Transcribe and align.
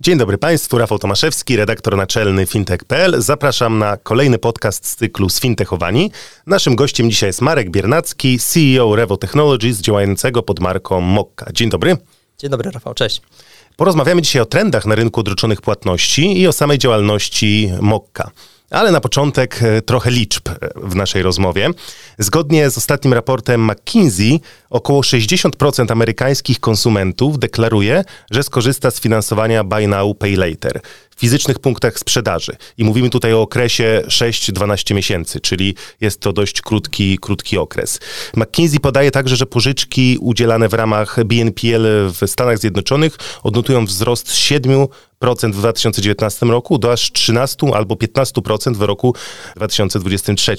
Dzień 0.00 0.18
dobry 0.18 0.38
Państwu, 0.38 0.78
Rafał 0.78 0.98
Tomaszewski, 0.98 1.56
redaktor 1.56 1.96
naczelny 1.96 2.46
fintech.pl. 2.46 3.22
Zapraszam 3.22 3.78
na 3.78 3.96
kolejny 3.96 4.38
podcast 4.38 4.86
z 4.86 4.96
cyklu 4.96 5.28
Sfintechowani. 5.28 6.10
Naszym 6.46 6.76
gościem 6.76 7.10
dzisiaj 7.10 7.28
jest 7.28 7.40
Marek 7.40 7.70
Biernacki, 7.70 8.38
CEO 8.38 8.96
Revo 8.96 9.16
Technologies, 9.16 9.80
działającego 9.80 10.42
pod 10.42 10.60
marką 10.60 11.00
Mokka. 11.00 11.52
Dzień 11.52 11.70
dobry. 11.70 11.96
Dzień 12.38 12.50
dobry 12.50 12.70
Rafał, 12.70 12.94
cześć. 12.94 13.22
Porozmawiamy 13.76 14.22
dzisiaj 14.22 14.42
o 14.42 14.46
trendach 14.46 14.86
na 14.86 14.94
rynku 14.94 15.20
odroczonych 15.20 15.60
płatności 15.60 16.40
i 16.40 16.46
o 16.46 16.52
samej 16.52 16.78
działalności 16.78 17.72
Mokka. 17.80 18.30
Ale 18.70 18.90
na 18.90 19.00
początek 19.00 19.62
e, 19.62 19.82
trochę 19.82 20.10
liczb 20.10 20.48
e, 20.48 20.54
w 20.76 20.94
naszej 20.94 21.22
rozmowie. 21.22 21.70
Zgodnie 22.18 22.70
z 22.70 22.78
ostatnim 22.78 23.12
raportem 23.12 23.70
McKinsey, 23.70 24.40
około 24.70 25.00
60% 25.00 25.92
amerykańskich 25.92 26.60
konsumentów 26.60 27.38
deklaruje, 27.38 28.04
że 28.30 28.42
skorzysta 28.42 28.90
z 28.90 29.00
finansowania 29.00 29.64
Buy 29.64 29.88
Now, 29.88 30.18
Pay 30.18 30.36
Later 30.36 30.80
w 31.16 31.20
fizycznych 31.20 31.58
punktach 31.58 31.98
sprzedaży. 31.98 32.56
I 32.78 32.84
mówimy 32.84 33.10
tutaj 33.10 33.32
o 33.32 33.40
okresie 33.40 34.02
6-12 34.06 34.94
miesięcy, 34.94 35.40
czyli 35.40 35.74
jest 36.00 36.20
to 36.20 36.32
dość 36.32 36.62
krótki, 36.62 37.18
krótki 37.18 37.58
okres. 37.58 38.00
McKinsey 38.36 38.80
podaje 38.80 39.10
także, 39.10 39.36
że 39.36 39.46
pożyczki 39.46 40.18
udzielane 40.20 40.68
w 40.68 40.74
ramach 40.74 41.24
BNPL 41.24 41.86
w 42.12 42.30
Stanach 42.30 42.58
Zjednoczonych 42.58 43.16
odnotują 43.42 43.86
wzrost 43.86 44.28
z 44.28 44.34
7 44.34 44.86
w 45.20 45.56
2019 45.56 46.46
roku 46.46 46.78
do 46.78 46.92
aż 46.92 47.12
13 47.12 47.74
albo 47.74 47.94
15% 47.94 48.76
w 48.76 48.82
roku 48.82 49.14
2023. 49.56 50.56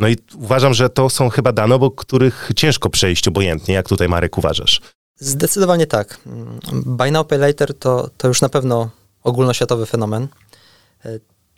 No 0.00 0.08
i 0.08 0.16
uważam, 0.34 0.74
że 0.74 0.90
to 0.90 1.10
są 1.10 1.28
chyba 1.28 1.52
dane, 1.52 1.74
obok 1.74 1.94
których 1.94 2.50
ciężko 2.56 2.90
przejść 2.90 3.28
obojętnie. 3.28 3.74
Jak 3.74 3.88
tutaj, 3.88 4.08
Marek, 4.08 4.38
uważasz? 4.38 4.80
Zdecydowanie 5.18 5.86
tak. 5.86 6.20
Buy 6.72 7.10
Now 7.10 7.26
Pay 7.26 7.38
Later 7.38 7.74
to, 7.74 8.10
to 8.16 8.28
już 8.28 8.40
na 8.40 8.48
pewno 8.48 8.90
ogólnoświatowy 9.22 9.86
fenomen. 9.86 10.28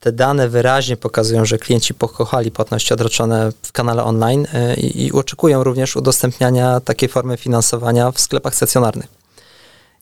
Te 0.00 0.12
dane 0.12 0.48
wyraźnie 0.48 0.96
pokazują, 0.96 1.44
że 1.44 1.58
klienci 1.58 1.94
pokochali 1.94 2.50
płatności 2.50 2.94
odroczone 2.94 3.52
w 3.62 3.72
kanale 3.72 4.04
online 4.04 4.46
e, 4.52 4.74
i, 4.74 5.06
i 5.06 5.12
oczekują 5.12 5.64
również 5.64 5.96
udostępniania 5.96 6.80
takiej 6.80 7.08
formy 7.08 7.36
finansowania 7.36 8.12
w 8.12 8.20
sklepach 8.20 8.54
stacjonarnych. 8.54 9.17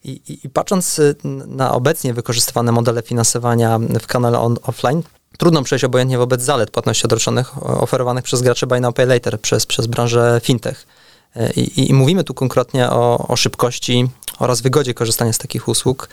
I, 0.07 0.11
i, 0.33 0.47
I, 0.47 0.51
patrząc 0.51 0.99
y, 0.99 1.17
na 1.47 1.73
obecnie 1.73 2.15
wykorzystywane 2.15 2.73
modele 2.73 3.03
finansowania 3.03 3.79
w 3.79 4.07
kanale 4.07 4.39
on, 4.39 4.57
offline, 4.63 5.03
trudno 5.39 5.63
przejść 5.63 5.85
obojętnie 5.85 6.19
wobec 6.19 6.43
zalet 6.43 6.71
płatności 6.71 7.05
odroczonych 7.05 7.65
oferowanych 7.67 8.25
przez 8.25 8.43
graczy 8.43 8.67
Buy 8.67 8.81
Now 8.81 8.95
Pay 8.95 9.07
Later, 9.07 9.41
przez, 9.41 9.67
przez 9.67 9.87
branżę 9.87 10.41
fintech. 10.43 10.87
E, 11.37 11.53
I, 11.53 11.91
I, 11.91 11.95
mówimy 11.95 12.25
tu 12.25 12.35
konkretnie 12.35 12.91
o, 12.91 13.29
o 13.29 13.37
szybkości 13.37 14.09
oraz 14.39 14.61
wygodzie 14.61 14.95
korzystania 14.95 15.33
z 15.33 15.39
takich 15.39 15.69
usług, 15.69 16.09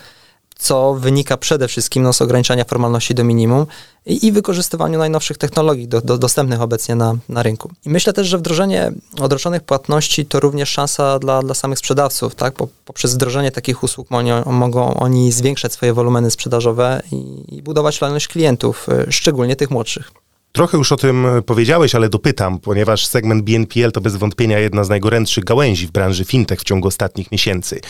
co 0.63 0.93
wynika 0.93 1.37
przede 1.37 1.67
wszystkim 1.67 2.03
no, 2.03 2.13
z 2.13 2.21
ograniczania 2.21 2.63
formalności 2.63 3.15
do 3.15 3.23
minimum 3.23 3.65
i, 4.05 4.25
i 4.25 4.31
wykorzystywaniu 4.31 4.99
najnowszych 4.99 5.37
technologii 5.37 5.87
do, 5.87 6.01
do, 6.01 6.17
dostępnych 6.17 6.61
obecnie 6.61 6.95
na, 6.95 7.15
na 7.29 7.43
rynku. 7.43 7.71
I 7.85 7.89
myślę 7.89 8.13
też, 8.13 8.27
że 8.27 8.37
wdrożenie 8.37 8.91
odroczonych 9.19 9.63
płatności 9.63 10.25
to 10.25 10.39
również 10.39 10.69
szansa 10.69 11.19
dla, 11.19 11.41
dla 11.41 11.53
samych 11.53 11.79
sprzedawców, 11.79 12.35
tak? 12.35 12.53
Bo, 12.57 12.67
poprzez 12.85 13.13
wdrożenie 13.13 13.51
takich 13.51 13.83
usług 13.83 14.11
mogą, 14.11 14.51
mogą 14.51 14.93
oni 14.93 15.31
zwiększać 15.31 15.73
swoje 15.73 15.93
wolumeny 15.93 16.31
sprzedażowe 16.31 17.01
i, 17.11 17.45
i 17.55 17.61
budować 17.61 18.01
lojalność 18.01 18.27
klientów, 18.27 18.87
y, 19.07 19.11
szczególnie 19.11 19.55
tych 19.55 19.71
młodszych. 19.71 20.22
Trochę 20.55 20.77
już 20.77 20.91
o 20.91 20.97
tym 20.97 21.27
powiedziałeś, 21.45 21.95
ale 21.95 22.09
dopytam, 22.09 22.59
ponieważ 22.59 23.07
segment 23.07 23.43
BNPL 23.43 23.91
to 23.91 24.01
bez 24.01 24.15
wątpienia 24.15 24.59
jedna 24.59 24.83
z 24.83 24.89
najgorętszych 24.89 25.43
gałęzi 25.43 25.87
w 25.87 25.91
branży 25.91 26.25
fintech 26.25 26.61
w 26.61 26.63
ciągu 26.63 26.87
ostatnich 26.87 27.31
miesięcy. 27.31 27.81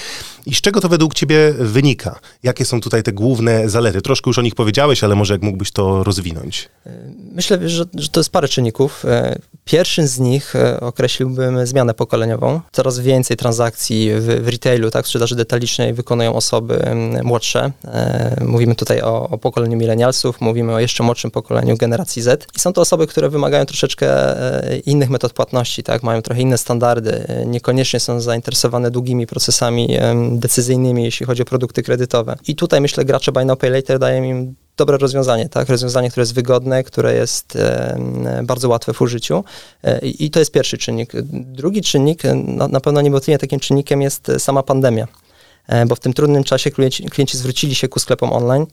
I 0.45 0.55
z 0.55 0.61
czego 0.61 0.81
to 0.81 0.89
według 0.89 1.13
Ciebie 1.13 1.53
wynika? 1.59 2.19
Jakie 2.43 2.65
są 2.65 2.81
tutaj 2.81 3.03
te 3.03 3.13
główne 3.13 3.69
zalety? 3.69 4.01
Troszkę 4.01 4.29
już 4.29 4.37
o 4.37 4.41
nich 4.41 4.55
powiedziałeś, 4.55 5.03
ale 5.03 5.15
może 5.15 5.33
jak 5.33 5.41
mógłbyś 5.41 5.71
to 5.71 6.03
rozwinąć? 6.03 6.69
Myślę, 7.31 7.69
że, 7.69 7.85
że 7.93 8.09
to 8.09 8.19
jest 8.19 8.29
parę 8.29 8.47
czynników. 8.47 9.05
E, 9.05 9.39
pierwszym 9.65 10.07
z 10.07 10.19
nich 10.19 10.55
e, 10.55 10.79
określiłbym 10.79 11.67
zmianę 11.67 11.93
pokoleniową. 11.93 12.61
Coraz 12.71 12.99
więcej 12.99 13.37
transakcji 13.37 14.09
w, 14.13 14.25
w 14.25 14.47
retailu, 14.47 14.91
tak, 14.91 15.05
w 15.05 15.07
sprzedaży 15.07 15.35
detalicznej 15.35 15.93
wykonują 15.93 16.33
osoby 16.33 16.85
młodsze. 17.23 17.71
E, 17.85 18.43
mówimy 18.47 18.75
tutaj 18.75 19.01
o, 19.01 19.29
o 19.29 19.37
pokoleniu 19.37 19.77
milenialsów, 19.77 20.41
mówimy 20.41 20.73
o 20.73 20.79
jeszcze 20.79 21.03
młodszym 21.03 21.31
pokoleniu 21.31 21.77
generacji 21.77 22.21
Z. 22.21 22.52
I 22.55 22.59
są 22.59 22.73
to 22.73 22.81
osoby, 22.81 23.07
które 23.07 23.29
wymagają 23.29 23.65
troszeczkę 23.65 24.07
e, 24.71 24.77
innych 24.77 25.09
metod 25.09 25.33
płatności, 25.33 25.83
tak? 25.83 26.03
mają 26.03 26.21
trochę 26.21 26.41
inne 26.41 26.57
standardy, 26.57 27.27
e, 27.27 27.45
niekoniecznie 27.45 27.99
są 27.99 28.21
zainteresowane 28.21 28.91
długimi 28.91 29.27
procesami 29.27 29.97
decyzyjnymi, 30.31 31.03
jeśli 31.03 31.25
chodzi 31.25 31.41
o 31.41 31.45
produkty 31.45 31.83
kredytowe. 31.83 32.35
I 32.47 32.55
tutaj 32.55 32.81
myślę, 32.81 33.05
gracze 33.05 33.31
Buy 33.31 33.45
Now 33.45 33.59
Pay 33.59 33.69
Later 33.69 33.99
dają 33.99 34.23
im 34.23 34.55
dobre 34.77 34.97
rozwiązanie, 34.97 35.49
tak? 35.49 35.69
Rozwiązanie, 35.69 36.11
które 36.11 36.21
jest 36.21 36.33
wygodne, 36.33 36.83
które 36.83 37.15
jest 37.15 37.57
bardzo 38.43 38.69
łatwe 38.69 38.93
w 38.93 39.01
użyciu 39.01 39.43
e, 39.83 39.99
i 39.99 40.31
to 40.31 40.39
jest 40.39 40.51
pierwszy 40.51 40.77
czynnik. 40.77 41.11
Drugi 41.31 41.81
czynnik, 41.81 42.23
na 42.69 42.79
pewno 42.79 43.01
niewątpliwie 43.01 43.37
takim 43.37 43.59
czynnikiem 43.59 44.01
jest 44.01 44.31
sama 44.37 44.63
pandemia. 44.63 45.07
E, 45.67 45.85
bo 45.85 45.95
w 45.95 45.99
tym 45.99 46.13
trudnym 46.13 46.43
czasie 46.43 46.71
klienci, 46.71 47.03
klienci 47.03 47.37
zwrócili 47.37 47.75
się 47.75 47.87
ku 47.87 47.99
sklepom 47.99 48.33
online, 48.33 48.65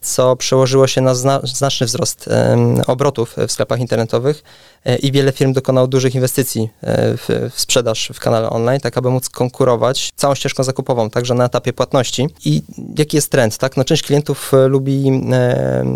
co 0.00 0.36
przełożyło 0.36 0.86
się 0.86 1.00
na 1.00 1.14
zna, 1.14 1.40
znaczny 1.44 1.86
wzrost 1.86 2.28
obrotów 2.86 3.36
w 3.48 3.52
sklepach 3.52 3.80
internetowych 3.80 4.42
e, 4.84 4.96
i 4.96 5.12
wiele 5.12 5.32
firm 5.32 5.52
dokonało 5.52 5.86
dużych 5.86 6.14
inwestycji 6.14 6.70
e, 6.82 7.16
w, 7.16 7.50
w, 7.54 7.60
sprzedaż 7.60 8.10
w 8.14 8.20
kanale 8.20 8.50
online, 8.50 8.80
tak 8.80 8.98
aby 8.98 9.10
móc 9.10 9.28
konkurować 9.28 10.10
całą 10.16 10.34
ścieżką 10.34 10.64
zakupową, 10.64 11.10
także 11.10 11.34
na 11.34 11.44
etapie 11.44 11.72
płatności. 11.72 12.28
I 12.44 12.62
jaki 12.98 13.16
jest 13.16 13.30
trend? 13.30 13.58
Tak? 13.58 13.76
No, 13.76 13.84
część 13.84 14.02
klientów 14.02 14.52
lubi 14.68 15.04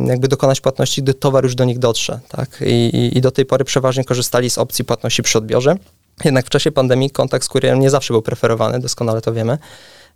jakby 0.06 0.28
dokonać 0.28 0.60
płatności, 0.60 1.02
gdy 1.02 1.14
towar 1.14 1.44
już 1.44 1.54
do 1.54 1.64
nich 1.64 1.78
dotrze. 1.78 2.20
Tak? 2.28 2.62
I, 2.66 3.10
I 3.14 3.20
do 3.20 3.30
tej 3.30 3.46
pory 3.46 3.64
przeważnie 3.64 4.04
korzystali 4.04 4.50
z 4.50 4.58
opcji 4.58 4.84
płatności 4.84 5.22
przy 5.22 5.38
odbiorze. 5.38 5.76
Jednak 6.24 6.46
w 6.46 6.50
czasie 6.50 6.72
pandemii 6.72 7.10
kontakt 7.10 7.44
z 7.44 7.48
kurierem 7.48 7.80
nie 7.80 7.90
zawsze 7.90 8.14
był 8.14 8.22
preferowany, 8.22 8.80
doskonale 8.80 9.20
to 9.20 9.32
wiemy. 9.32 9.58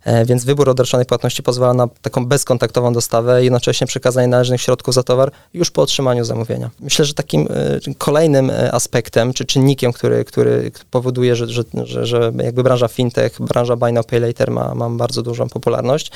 E, 0.05 0.25
więc 0.25 0.45
wybór 0.45 0.69
odroczonej 0.69 1.05
płatności 1.05 1.43
pozwala 1.43 1.73
na 1.73 1.87
taką 2.01 2.25
bezkontaktową 2.25 2.93
dostawę 2.93 3.41
i 3.41 3.43
jednocześnie 3.43 3.87
przekazanie 3.87 4.27
należnych 4.27 4.61
środków 4.61 4.93
za 4.93 5.03
towar 5.03 5.31
już 5.53 5.71
po 5.71 5.81
otrzymaniu 5.81 6.25
zamówienia. 6.25 6.69
Myślę, 6.79 7.05
że 7.05 7.13
takim 7.13 7.47
e, 7.87 7.93
kolejnym 7.97 8.49
e, 8.49 8.71
aspektem 8.71 9.33
czy 9.33 9.45
czynnikiem, 9.45 9.93
który, 9.93 10.25
który 10.25 10.71
powoduje, 10.91 11.35
że, 11.35 11.47
że, 11.47 11.63
że, 11.83 12.05
że 12.05 12.31
jakby 12.43 12.63
branża 12.63 12.87
fintech, 12.87 13.41
branża 13.41 13.75
buy 13.75 13.91
now 13.91 14.05
pay 14.05 14.19
later 14.19 14.51
ma, 14.51 14.75
ma 14.75 14.89
bardzo 14.89 15.21
dużą 15.21 15.49
popularność, 15.49 16.11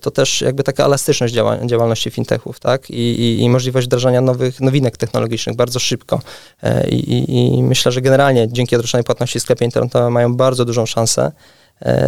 to 0.00 0.10
też 0.10 0.40
jakby 0.40 0.62
taka 0.62 0.84
elastyczność 0.84 1.34
działa, 1.34 1.66
działalności 1.66 2.10
fintechów, 2.10 2.60
tak? 2.60 2.90
I, 2.90 2.94
i, 2.94 3.42
I, 3.42 3.50
możliwość 3.50 3.86
wdrażania 3.86 4.20
nowych 4.20 4.60
nowinek 4.60 4.96
technologicznych 4.96 5.56
bardzo 5.56 5.78
szybko. 5.78 6.20
I, 6.88 7.56
i, 7.58 7.62
myślę, 7.62 7.92
że 7.92 8.00
generalnie 8.00 8.48
dzięki 8.52 8.76
odroczonej 8.76 9.04
płatności 9.04 9.40
sklepy 9.40 9.64
internetowe 9.64 10.10
mają 10.10 10.36
bardzo 10.36 10.64
dużą 10.64 10.86
szansę 10.86 11.32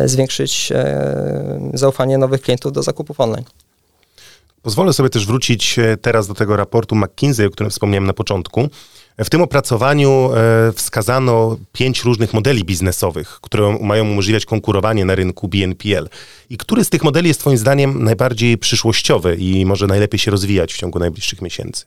zwiększyć 0.04 0.72
e, 0.72 1.70
zaufanie 1.74 2.18
nowych 2.18 2.40
klientów 2.40 2.72
do 2.72 2.82
zakupów 2.82 3.20
online. 3.20 3.44
Pozwolę 4.62 4.92
sobie 4.92 5.10
też 5.10 5.26
wrócić 5.26 5.78
e, 5.78 5.96
teraz 5.96 6.26
do 6.26 6.34
tego 6.34 6.56
raportu 6.56 6.94
McKinsey, 6.94 7.46
o 7.46 7.50
którym 7.50 7.70
wspomniałem 7.70 8.06
na 8.06 8.12
początku. 8.12 8.68
W 9.18 9.30
tym 9.30 9.42
opracowaniu 9.42 10.30
wskazano 10.74 11.56
pięć 11.72 12.04
różnych 12.04 12.34
modeli 12.34 12.64
biznesowych, 12.64 13.28
które 13.28 13.78
mają 13.80 14.04
umożliwiać 14.04 14.46
konkurowanie 14.46 15.04
na 15.04 15.14
rynku 15.14 15.48
BNPL. 15.48 16.08
I 16.50 16.56
który 16.56 16.84
z 16.84 16.90
tych 16.90 17.04
modeli 17.04 17.28
jest 17.28 17.40
Twoim 17.40 17.58
zdaniem 17.58 18.04
najbardziej 18.04 18.58
przyszłościowy 18.58 19.36
i 19.36 19.66
może 19.66 19.86
najlepiej 19.86 20.18
się 20.18 20.30
rozwijać 20.30 20.74
w 20.74 20.76
ciągu 20.76 20.98
najbliższych 20.98 21.42
miesięcy? 21.42 21.84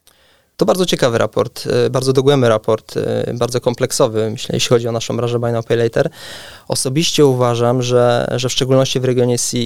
To 0.58 0.66
bardzo 0.66 0.86
ciekawy 0.86 1.18
raport, 1.18 1.64
y, 1.86 1.90
bardzo 1.90 2.14
dogłębny 2.14 2.50
raport, 2.50 2.98
y, 2.98 3.34
bardzo 3.34 3.62
kompleksowy, 3.62 4.32
myślę, 4.32 4.56
jeśli 4.56 4.70
chodzi 4.70 4.88
o 4.88 4.92
naszą 4.92 5.18
branżę 5.18 5.40
Buy 5.40 5.52
Now 5.52 5.66
Pay 5.66 5.78
Later. 5.78 6.10
Osobiście 6.68 7.26
uważam, 7.26 7.82
że, 7.82 8.34
że 8.36 8.50
w 8.50 8.52
szczególności 8.52 9.00
w 9.00 9.06
regionie 9.06 9.38
CE, 9.38 9.58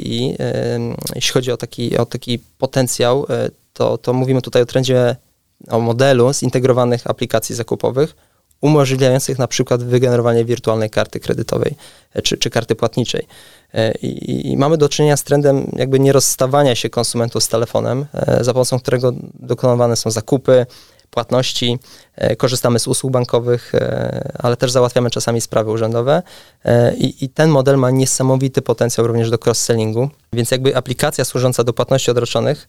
jeśli 1.16 1.32
chodzi 1.34 1.52
o 1.52 1.58
taki, 1.58 1.98
o 1.98 2.06
taki 2.06 2.40
potencjał, 2.58 3.28
to, 3.74 3.98
to 3.98 4.14
mówimy 4.14 4.42
tutaj 4.42 4.62
o 4.62 4.66
trendzie, 4.66 5.16
o 5.68 5.80
modelu 5.80 6.34
zintegrowanych 6.34 7.08
aplikacji 7.08 7.56
zakupowych, 7.56 8.16
umożliwiających 8.62 9.40
na 9.40 9.48
przykład 9.48 9.84
wygenerowanie 9.84 10.46
wirtualnej 10.46 10.90
karty 10.90 11.20
kredytowej 11.20 11.76
czy, 12.24 12.38
czy 12.38 12.50
karty 12.50 12.76
płatniczej. 12.76 13.28
I, 14.02 14.52
I, 14.52 14.58
mamy 14.58 14.78
do 14.78 14.90
czynienia 14.90 15.18
z 15.18 15.24
trendem 15.24 15.72
jakby 15.76 16.00
nierozstawania 16.00 16.76
się 16.76 16.90
konsumentów 16.90 17.44
z 17.44 17.48
telefonem, 17.48 18.06
za 18.42 18.54
pomocą 18.54 18.80
którego 18.80 19.12
dokonywane 19.34 19.96
są 19.96 20.12
zakupy, 20.12 20.66
płatności, 21.12 21.80
e, 22.16 22.36
korzystamy 22.36 22.80
z 22.80 22.88
usług 22.88 23.14
bankowych, 23.14 23.76
e, 23.76 24.32
ale 24.40 24.58
też 24.58 24.72
załatwiamy 24.72 25.10
czasami 25.10 25.42
sprawy 25.42 25.72
urzędowe 25.72 26.22
e, 26.66 26.96
i, 26.96 27.26
i 27.26 27.30
ten 27.30 27.50
model 27.50 27.78
ma 27.78 27.92
niesamowity 27.92 28.62
potencjał 28.62 29.08
również 29.08 29.30
do 29.30 29.38
cross-sellingu, 29.38 30.10
więc 30.34 30.52
jakby 30.52 30.76
aplikacja 30.76 31.26
służąca 31.26 31.64
do 31.64 31.74
płatności 31.74 32.12
odroczonych, 32.12 32.68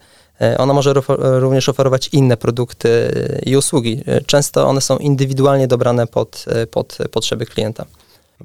ona 0.58 0.72
może 0.72 0.94
również 1.18 1.68
oferować 1.68 2.08
inne 2.12 2.36
produkty 2.36 3.12
i 3.46 3.56
usługi. 3.56 4.04
Często 4.26 4.68
one 4.68 4.80
są 4.80 4.98
indywidualnie 4.98 5.68
dobrane 5.68 6.06
pod, 6.06 6.44
pod 6.70 6.98
potrzeby 7.10 7.46
klienta. 7.46 7.86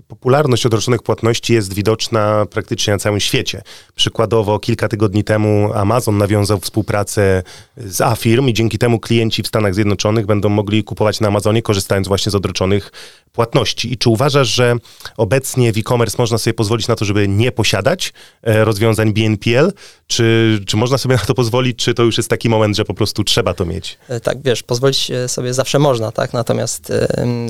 Popularność 0.08 0.66
odroczonych 0.66 1.04
płatności 1.04 1.54
jest 1.54 1.74
widoczna 1.74 2.46
praktycznie 2.46 2.94
na 2.94 3.00
całym 3.00 3.20
świecie. 3.20 3.62
Przykładowo 3.96 4.60
kilka 4.60 4.88
tygodni 4.88 5.24
temu 5.24 5.74
Amazon 5.74 6.18
nawiązał 6.18 6.60
współpracę 6.60 7.44
z 7.78 8.02
Afirm 8.02 8.48
i 8.48 8.54
dzięki 8.54 8.78
temu 8.78 9.00
klienci 9.00 9.44
w 9.44 9.48
Stanach 9.48 9.74
Zjednoczonych 9.74 10.26
będą 10.26 10.50
mogli 10.50 10.84
kupować 10.84 11.20
na 11.20 11.28
Amazonie, 11.28 11.62
korzystając 11.62 12.08
właśnie 12.08 12.32
z 12.32 12.36
odroczonych 12.36 12.92
płatności. 13.36 13.94
I 13.94 13.98
czy 13.98 14.10
uważasz, 14.10 14.48
że 14.48 14.76
obecnie 15.18 15.74
w 15.74 15.78
e-commerce 15.78 16.16
można 16.20 16.38
sobie 16.38 16.54
pozwolić 16.54 16.88
na 16.88 16.96
to, 16.96 17.06
żeby 17.06 17.28
nie 17.28 17.52
posiadać 17.52 18.14
e, 18.44 18.66
rozwiązań 18.66 19.14
BNPL? 19.14 19.74
Czy, 20.08 20.60
czy 20.68 20.78
można 20.78 20.98
sobie 20.98 21.16
na 21.16 21.22
to 21.22 21.34
pozwolić, 21.34 21.78
czy 21.78 21.94
to 21.94 22.04
już 22.04 22.18
jest 22.18 22.30
taki 22.30 22.50
moment, 22.50 22.76
że 22.76 22.86
po 22.86 22.94
prostu 22.94 23.24
trzeba 23.24 23.54
to 23.54 23.66
mieć? 23.66 23.98
E, 24.10 24.20
tak, 24.20 24.42
wiesz, 24.42 24.64
pozwolić 24.64 25.12
sobie 25.28 25.54
zawsze 25.54 25.80
można, 25.80 26.12
tak? 26.12 26.34
Natomiast 26.34 26.94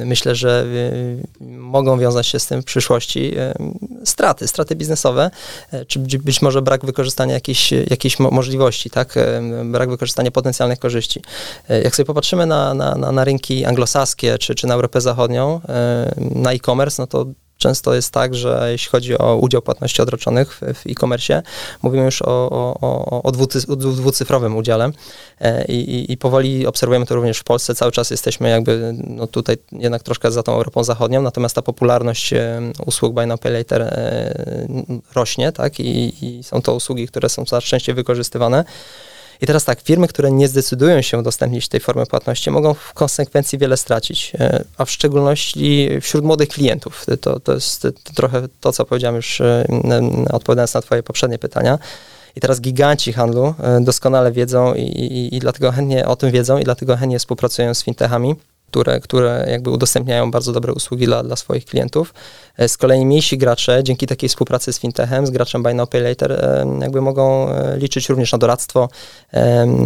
myślę, 0.05 0.35
że 0.35 0.65
mogą 1.41 1.99
wiązać 1.99 2.27
się 2.27 2.34
z 2.39 2.47
tym 2.47 2.61
w 2.61 2.65
przyszłości 2.65 3.33
straty, 4.05 4.47
straty 4.47 4.75
biznesowe, 4.75 5.31
e, 5.71 5.85
czy 5.85 5.99
być 5.99 6.41
może 6.41 6.61
brak 6.61 6.85
wykorzystania 6.85 7.33
jakiejś, 7.33 7.71
jakiejś 7.71 8.19
możliwości, 8.19 8.89
tak? 8.89 9.15
Brak 9.65 9.89
wykorzystania 9.89 10.31
potencjalnych 10.31 10.79
korzyści. 10.79 11.21
E, 11.69 11.81
jak 11.81 11.95
sobie 11.95 12.07
popatrzymy 12.07 12.45
na, 12.45 12.73
na, 12.73 12.95
na, 12.95 13.11
na 13.11 13.23
rynki 13.23 13.65
anglosaskie, 13.65 14.37
czy, 14.37 14.55
czy 14.55 14.67
na 14.67 14.73
Europę 14.73 15.01
Zachodnią, 15.01 15.61
na 16.17 16.51
e-commerce, 16.51 17.01
no 17.01 17.07
to 17.07 17.25
Często 17.57 17.95
jest 17.95 18.11
tak, 18.11 18.35
że 18.35 18.67
jeśli 18.71 18.89
chodzi 18.89 19.17
o 19.17 19.35
udział 19.35 19.61
płatności 19.61 20.01
odroczonych 20.01 20.53
w, 20.53 20.59
w 20.59 20.87
e-commerce, 20.87 21.43
mówimy 21.81 22.05
już 22.05 22.21
o, 22.21 22.49
o, 22.49 22.77
o, 22.81 23.23
o 23.23 23.31
dwucyfrowym 23.75 24.57
udziale 24.57 24.91
e, 25.41 25.65
I, 25.65 26.11
i, 26.11 26.17
powoli 26.17 26.67
obserwujemy 26.67 27.05
to 27.05 27.15
również 27.15 27.39
w 27.39 27.43
Polsce. 27.43 27.75
Cały 27.75 27.91
czas 27.91 28.09
jesteśmy 28.09 28.49
jakby 28.49 28.95
no 29.07 29.27
tutaj 29.27 29.57
jednak 29.71 30.03
troszkę 30.03 30.31
za 30.31 30.43
tą 30.43 30.53
Europą 30.53 30.83
Zachodnią, 30.83 31.21
natomiast 31.21 31.55
ta 31.55 31.61
popularność 31.61 32.33
e, 32.33 32.61
usług 32.85 33.13
Buy 33.13 33.25
Now 33.25 33.39
Pay 33.39 33.51
Later 33.51 33.81
e, 33.81 34.67
rośnie, 35.15 35.51
tak, 35.51 35.79
I, 35.79 36.25
i 36.25 36.43
są 36.43 36.61
to 36.61 36.75
usługi, 36.75 37.07
które 37.07 37.29
są 37.29 37.45
coraz 37.45 37.63
częściej 37.63 37.95
wykorzystywane. 37.95 38.65
I 39.41 39.45
teraz 39.47 39.65
tak, 39.65 39.81
firmy, 39.81 40.07
które 40.07 40.31
nie 40.31 40.47
zdecydują 40.47 41.01
się 41.01 41.17
udostępnić 41.17 41.67
tej 41.67 41.79
formy 41.79 42.05
płatności, 42.05 42.51
mogą 42.51 42.73
w 42.73 42.93
konsekwencji 42.93 43.57
wiele 43.57 43.77
stracić, 43.77 44.31
e, 44.39 44.63
a 44.77 44.85
w 44.85 44.91
szczególności 44.91 45.89
wśród 46.01 46.25
młodych 46.25 46.49
klientów. 46.49 47.05
To, 47.21 47.39
to 47.39 47.53
jest 47.53 47.87
trochę 48.15 48.47
to, 48.59 48.71
co 48.71 48.85
powiedziałem 48.85 49.15
już 49.15 49.41
e, 49.41 49.65
odpowiadając 50.31 50.73
na 50.73 50.81
Twoje 50.81 51.03
poprzednie 51.03 51.39
pytania. 51.39 51.79
I 52.35 52.41
teraz 52.41 52.61
giganci 52.61 53.13
handlu 53.13 53.53
e, 53.63 53.81
doskonale 53.81 54.31
wiedzą 54.31 54.73
i, 54.73 54.81
i, 54.81 55.35
i 55.35 55.39
dlatego 55.39 55.71
chętnie 55.71 56.07
o 56.07 56.15
tym 56.15 56.31
wiedzą 56.31 56.57
i 56.57 56.63
dlatego 56.63 56.97
chętnie 56.97 57.19
współpracują 57.19 57.73
z 57.73 57.83
fintechami 57.83 58.35
które, 58.75 58.99
które 58.99 59.45
jakby 59.49 59.69
udostępniają 59.69 60.31
bardzo 60.31 60.51
dobre 60.51 60.73
usługi 60.73 61.05
dla, 61.05 61.23
dla 61.23 61.35
swoich 61.35 61.65
klientów. 61.65 62.13
E, 62.57 62.67
z 62.67 62.77
kolei 62.77 63.05
mniejsi 63.05 63.37
gracze, 63.37 63.83
dzięki 63.83 64.07
takiej 64.07 64.29
współpracy 64.29 64.73
z 64.73 64.79
fintechem, 64.79 65.27
z 65.27 65.29
graczem 65.29 65.63
Buy 65.63 65.73
Now 65.73 65.89
Pay 65.89 66.01
Later, 66.01 66.31
e, 66.31 66.65
jakby 66.81 67.01
mogą 67.01 67.49
e, 67.49 67.77
liczyć 67.77 68.09
również 68.09 68.31
na 68.31 68.37
doradztwo 68.37 68.89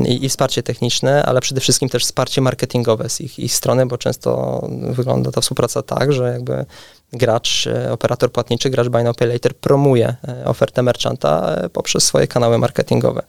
i, 0.05 0.25
i 0.25 0.29
wsparcie 0.29 0.63
techniczne, 0.63 1.23
ale 1.23 1.41
przede 1.41 1.61
wszystkim 1.61 1.89
też 1.89 2.05
wsparcie 2.05 2.41
marketingowe 2.41 3.09
z 3.09 3.21
ich, 3.21 3.39
ich 3.39 3.53
strony, 3.53 3.85
bo 3.85 3.97
często 3.97 4.61
wygląda 4.69 5.31
ta 5.31 5.41
współpraca 5.41 5.81
tak, 5.81 6.13
że 6.13 6.33
jakby 6.33 6.65
gracz, 7.13 7.69
operator 7.91 8.31
płatniczy, 8.31 8.69
gracz 8.69 8.87
Buy 8.87 9.03
Now 9.03 9.17
Pay 9.17 9.27
Later 9.27 9.55
promuje 9.55 10.15
ofertę 10.45 10.83
merchanta 10.83 11.55
poprzez 11.73 12.03
swoje 12.03 12.27
kanały 12.27 12.57
marketingowe. 12.57 13.21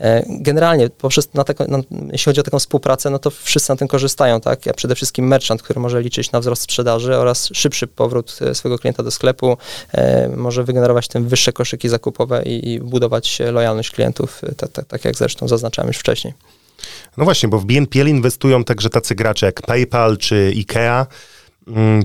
E, 0.00 0.24
generalnie, 0.28 0.90
poprzez 0.90 1.34
na 1.34 1.44
taką, 1.44 1.66
na, 1.68 1.78
jeśli 2.12 2.24
chodzi 2.24 2.40
o 2.40 2.42
taką 2.42 2.58
współpracę, 2.58 3.10
no 3.10 3.18
to 3.18 3.30
wszyscy 3.30 3.72
na 3.72 3.76
tym 3.76 3.88
korzystają, 3.88 4.40
tak? 4.40 4.66
Ja 4.66 4.74
przede 4.74 4.94
wszystkim 4.94 5.26
merchant, 5.26 5.62
który 5.62 5.80
może 5.80 6.02
liczyć 6.02 6.32
na 6.32 6.40
wzrost 6.40 6.62
sprzedaży 6.62 7.16
oraz 7.16 7.48
szybszy 7.52 7.86
powrót 7.86 8.38
e, 8.40 8.54
swojego 8.54 8.78
klienta 8.78 9.02
do 9.02 9.10
sklepu, 9.10 9.56
e, 9.92 10.28
może 10.28 10.64
wygenerować 10.64 11.08
tym 11.08 11.28
wyższe 11.28 11.52
koszyki 11.52 11.88
zakupowe 11.88 12.42
i, 12.42 12.72
i 12.72 12.80
budować 12.80 13.38
lojalność 13.52 13.90
klientów, 13.90 14.42
tak, 14.56 14.72
tak, 14.72 14.84
tak 14.84 15.04
jak 15.04 15.16
zresztą 15.16 15.48
zaznaczałem 15.48 15.88
już 15.88 15.96
wcześniej. 15.96 16.34
No 17.16 17.24
właśnie, 17.24 17.48
bo 17.48 17.58
w 17.58 17.64
BNPL 17.64 18.08
inwestują 18.08 18.64
także 18.64 18.90
tacy 18.90 19.14
gracze 19.14 19.46
jak 19.46 19.62
PayPal 19.62 20.18
czy 20.18 20.52
IKEA, 20.56 21.06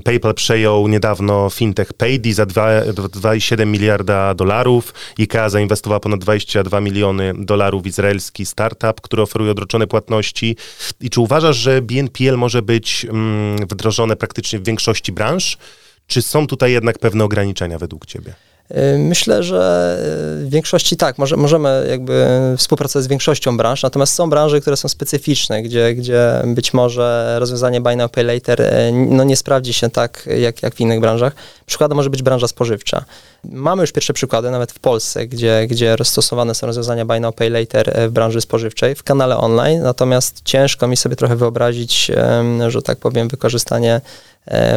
PayPal 0.04 0.34
przejął 0.34 0.88
niedawno 0.88 1.50
fintech 1.50 1.92
Paydi 1.92 2.32
za 2.32 2.44
2,7 2.44 3.66
miliarda 3.66 4.34
dolarów. 4.34 4.94
IKEA 5.18 5.48
zainwestowała 5.48 6.00
ponad 6.00 6.20
22 6.20 6.80
miliony 6.80 7.32
dolarów 7.38 7.82
w 7.82 7.86
izraelski 7.86 8.46
startup, 8.46 9.00
który 9.00 9.22
oferuje 9.22 9.50
odroczone 9.50 9.86
płatności. 9.86 10.56
I 11.00 11.10
czy 11.10 11.20
uważasz, 11.20 11.56
że 11.56 11.82
BNPL 11.82 12.36
może 12.36 12.62
być 12.62 13.04
mm, 13.04 13.56
wdrożone 13.56 14.16
praktycznie 14.16 14.58
w 14.58 14.64
większości 14.64 15.12
branż? 15.12 15.58
Czy 16.06 16.22
są 16.22 16.46
tutaj 16.46 16.72
jednak 16.72 16.98
pewne 16.98 17.24
ograniczenia 17.24 17.78
według 17.78 18.06
Ciebie? 18.06 18.34
Y, 18.70 18.98
myślę, 18.98 19.42
że 19.42 19.96
y, 20.42 20.46
w 20.46 20.50
większości 20.50 20.96
tak, 20.96 21.18
może, 21.18 21.36
możemy 21.36 21.86
jakby 21.90 22.26
współpracować 22.58 23.04
z 23.04 23.08
większością 23.08 23.56
branż, 23.56 23.82
natomiast 23.82 24.14
są 24.14 24.30
branże, 24.30 24.60
które 24.60 24.76
są 24.76 24.88
specyficzne, 24.88 25.62
gdzie, 25.62 25.94
gdzie 25.94 26.42
być 26.46 26.74
może 26.74 27.36
rozwiązanie 27.38 27.80
Buy 27.80 27.96
Now 27.96 28.10
Pay 28.10 28.24
Later 28.24 28.60
y, 28.60 28.92
no 28.92 29.24
nie 29.24 29.36
sprawdzi 29.36 29.72
się 29.72 29.90
tak, 29.90 30.28
jak, 30.38 30.62
jak 30.62 30.74
w 30.74 30.80
innych 30.80 31.00
branżach. 31.00 31.32
Przykładem 31.66 31.96
może 31.96 32.10
być 32.10 32.22
branża 32.22 32.48
spożywcza. 32.48 33.04
Mamy 33.44 33.82
już 33.82 33.92
pierwsze 33.92 34.12
przykłady, 34.12 34.50
nawet 34.50 34.72
w 34.72 34.78
Polsce, 34.78 35.26
gdzie, 35.26 35.66
gdzie 35.66 35.96
stosowane 36.04 36.54
są 36.54 36.66
rozwiązania 36.66 37.04
Buy 37.04 37.20
Now 37.20 37.34
Pay 37.34 37.50
Later 37.50 37.94
w 38.08 38.10
branży 38.10 38.40
spożywczej, 38.40 38.94
w 38.94 39.02
kanale 39.02 39.36
online, 39.36 39.82
natomiast 39.82 40.40
ciężko 40.44 40.88
mi 40.88 40.96
sobie 40.96 41.16
trochę 41.16 41.36
wyobrazić, 41.36 42.10
że 42.68 42.82
tak 42.82 42.98
powiem, 42.98 43.28
wykorzystanie 43.28 44.00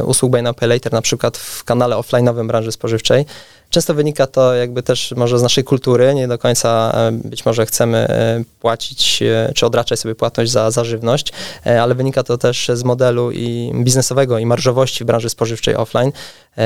usług 0.05 0.31
Buy 0.31 0.41
Now 0.41 0.55
Pay 0.55 0.69
Later 0.69 0.93
na 0.93 1.01
przykład 1.01 1.37
w 1.37 1.63
kanale 1.63 1.95
offline'owym 1.95 2.47
branży 2.47 2.71
spożywczej, 2.71 3.25
Często 3.69 3.93
wynika 3.93 4.27
to 4.27 4.55
jakby 4.55 4.83
też 4.83 5.13
może 5.17 5.39
z 5.39 5.41
naszej 5.41 5.63
kultury, 5.63 6.15
nie 6.15 6.27
do 6.27 6.37
końca 6.37 6.91
e, 6.95 7.11
być 7.11 7.45
może 7.45 7.65
chcemy 7.65 7.97
e, 7.97 8.43
płacić 8.59 9.21
e, 9.21 9.51
czy 9.55 9.65
odraczać 9.65 9.99
sobie 9.99 10.15
płatność 10.15 10.51
za, 10.51 10.71
za 10.71 10.83
żywność, 10.83 11.33
ale 11.81 11.95
wynika 11.95 12.23
to 12.23 12.37
też 12.37 12.71
z 12.73 12.83
modelu 12.83 13.31
i 13.31 13.71
biznesowego 13.83 14.39
i 14.39 14.45
marżowości 14.45 15.03
w 15.03 15.07
branży 15.07 15.29
spożywczej 15.29 15.75
offline. 15.75 16.11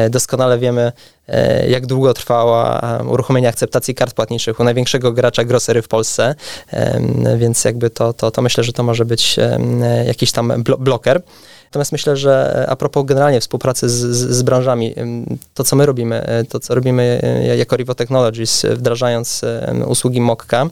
Doskonale 0.09 0.59
wiemy, 0.59 0.91
jak 1.67 1.85
długo 1.85 2.13
trwała 2.13 2.81
uruchomienie 3.07 3.49
akceptacji 3.49 3.95
kart 3.95 4.13
płatniczych 4.13 4.59
u 4.59 4.63
największego 4.63 5.11
gracza 5.11 5.43
grocery 5.43 5.81
w 5.81 5.87
Polsce, 5.87 6.35
więc 7.37 7.65
jakby 7.65 7.89
to, 7.89 8.13
to, 8.13 8.31
to 8.31 8.41
myślę, 8.41 8.63
że 8.63 8.73
to 8.73 8.83
może 8.83 9.05
być 9.05 9.35
jakiś 10.05 10.31
tam 10.31 10.63
bloker. 10.63 11.21
Natomiast 11.71 11.91
myślę, 11.91 12.17
że 12.17 12.65
a 12.69 12.75
propos 12.75 13.05
generalnie 13.05 13.41
współpracy 13.41 13.89
z, 13.89 13.93
z, 13.93 14.35
z 14.37 14.41
branżami, 14.41 14.95
to 15.53 15.63
co 15.63 15.75
my 15.75 15.85
robimy, 15.85 16.21
e, 16.21 16.43
to 16.43 16.59
co 16.59 16.75
robimy 16.75 17.21
e, 17.23 17.57
jako 17.57 17.75
Rivo 17.75 17.95
Technologies, 17.95 18.65
wdrażając 18.75 19.41
usługi 19.87 20.21
Mokka, 20.21 20.65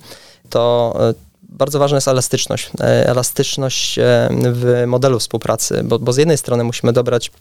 to 0.50 0.94
e, 1.10 1.14
bardzo 1.44 1.80
ważna 1.80 1.98
jest 1.98 2.08
elastyczność. 2.08 2.70
Elastyczność 3.06 4.00
w 4.32 4.84
modelu 4.88 5.20
współpracy, 5.20 5.82
bo, 5.84 6.00
bo 6.00 6.14
z 6.14 6.18
jednej 6.18 6.38
strony 6.38 6.64
musimy 6.64 6.94
dobrać 6.94 7.32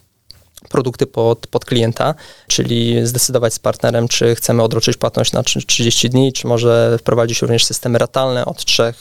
produkty 0.69 1.07
pod, 1.07 1.47
pod 1.47 1.65
klienta, 1.65 2.15
czyli 2.47 3.07
zdecydować 3.07 3.55
z 3.55 3.59
partnerem, 3.59 4.09
czy 4.09 4.35
chcemy 4.35 4.63
odroczyć 4.63 4.97
płatność 4.97 5.33
na 5.33 5.43
30 5.43 6.11
dni, 6.11 6.33
czy 6.33 6.47
może 6.47 6.99
wprowadzić 6.99 7.43
również 7.43 7.65
systemy 7.65 7.99
ratalne 7.99 8.45
od 8.45 8.65
3 8.65 8.95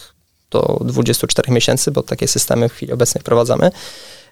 do 0.51 0.79
24 0.85 1.51
miesięcy, 1.51 1.91
bo 1.91 2.03
takie 2.03 2.27
systemy 2.27 2.69
w 2.69 2.73
chwili 2.73 2.93
obecnej 2.93 3.21
wprowadzamy 3.21 3.71